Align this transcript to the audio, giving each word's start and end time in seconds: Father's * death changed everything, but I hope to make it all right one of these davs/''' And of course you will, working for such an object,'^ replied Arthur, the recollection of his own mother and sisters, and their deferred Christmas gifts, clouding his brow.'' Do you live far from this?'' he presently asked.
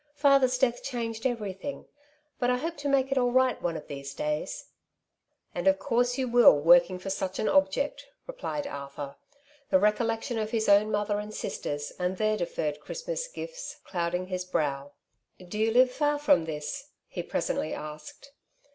Father's 0.15 0.57
* 0.57 0.57
death 0.57 0.81
changed 0.81 1.27
everything, 1.27 1.85
but 2.39 2.49
I 2.49 2.57
hope 2.57 2.75
to 2.77 2.89
make 2.89 3.11
it 3.11 3.19
all 3.19 3.31
right 3.31 3.61
one 3.61 3.77
of 3.77 3.85
these 3.85 4.15
davs/''' 4.15 4.69
And 5.53 5.67
of 5.67 5.77
course 5.77 6.17
you 6.17 6.27
will, 6.27 6.57
working 6.59 6.97
for 6.97 7.11
such 7.11 7.37
an 7.37 7.47
object,'^ 7.47 8.05
replied 8.25 8.65
Arthur, 8.65 9.15
the 9.69 9.77
recollection 9.77 10.39
of 10.39 10.49
his 10.49 10.67
own 10.67 10.89
mother 10.89 11.19
and 11.19 11.31
sisters, 11.31 11.93
and 11.99 12.17
their 12.17 12.35
deferred 12.35 12.79
Christmas 12.79 13.27
gifts, 13.27 13.75
clouding 13.83 14.25
his 14.25 14.43
brow.'' 14.43 14.93
Do 15.49 15.59
you 15.59 15.69
live 15.71 15.91
far 15.91 16.17
from 16.17 16.45
this?'' 16.45 16.89
he 17.07 17.21
presently 17.21 17.71
asked. 17.71 18.31